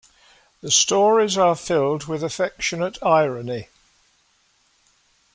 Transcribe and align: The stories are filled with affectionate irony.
The 0.61 0.71
stories 0.71 1.37
are 1.37 1.55
filled 1.55 2.05
with 2.07 2.23
affectionate 2.23 2.97
irony. 3.03 3.67